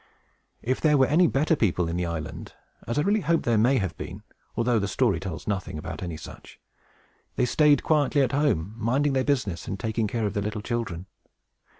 If 0.63 0.81
there 0.81 0.97
were 0.97 1.05
any 1.05 1.27
better 1.27 1.55
people 1.55 1.87
in 1.87 1.95
the 1.95 2.07
island 2.07 2.53
(as 2.87 2.97
I 2.97 3.03
really 3.03 3.19
hope 3.21 3.43
there 3.43 3.55
may 3.59 3.77
have 3.77 3.95
been, 3.97 4.23
although 4.57 4.79
the 4.79 4.87
story 4.87 5.19
tells 5.19 5.45
nothing 5.47 5.77
about 5.77 6.01
any 6.01 6.17
such), 6.17 6.59
they 7.35 7.45
stayed 7.45 7.83
quietly 7.83 8.23
at 8.23 8.31
home, 8.31 8.73
minding 8.77 9.13
their 9.13 9.23
business, 9.23 9.67
and 9.67 9.79
taking 9.79 10.07
care 10.07 10.25
of 10.25 10.33
their 10.33 10.41
little 10.41 10.61
children. 10.63 11.05